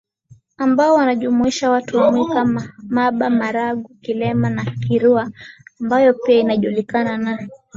[0.57, 2.45] ambao wanajumuisha watu wa Mwika
[2.83, 5.31] Mamba Marangu Kilema na Kirua
[5.81, 7.47] ambayo ndio inajulikana na